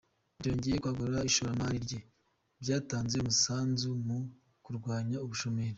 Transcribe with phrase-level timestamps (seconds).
[0.39, 1.99] Byongeye kwagura ishoramari rye,
[2.61, 4.19] byatanze umusanzu mu
[4.63, 5.69] kurwanya ubushomeri.